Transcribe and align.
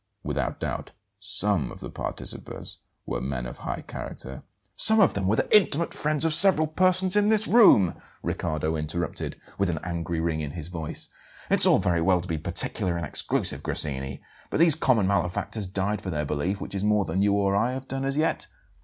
Without 0.23 0.59
doubt, 0.59 0.93
SOME 1.19 1.71
of 1.71 1.79
the 1.79 1.91
participators 1.91 2.79
were 3.05 3.21
men 3.21 3.45
of 3.45 3.59
high 3.59 3.81
character" 3.81 4.41
"Some 4.75 4.99
of 4.99 5.13
them 5.13 5.27
were 5.27 5.35
the 5.35 5.55
intimate 5.55 5.93
friends 5.93 6.25
of 6.25 6.33
several 6.33 6.65
persons 6.65 7.15
in 7.15 7.29
this 7.29 7.47
room!" 7.47 7.93
Riccardo 8.23 8.75
interrupted, 8.75 9.39
with 9.59 9.69
an 9.69 9.77
angry 9.83 10.19
ring 10.19 10.39
in 10.41 10.49
his 10.53 10.69
voice. 10.69 11.07
"It's 11.51 11.67
all 11.67 11.77
very 11.77 12.01
well 12.01 12.19
to 12.19 12.27
be 12.27 12.39
particular 12.39 12.97
and 12.97 13.05
exclusive, 13.05 13.61
Grassini; 13.61 14.23
but 14.49 14.59
these 14.59 14.73
'common 14.73 15.05
malefactors' 15.05 15.67
died 15.67 16.01
for 16.01 16.09
their 16.09 16.25
belief, 16.25 16.59
which 16.59 16.73
is 16.73 16.83
more 16.83 17.05
than 17.05 17.21
you 17.21 17.33
or 17.33 17.55
I 17.55 17.73
have 17.73 17.87
done 17.87 18.03
as 18.03 18.17
yet." 18.17 18.47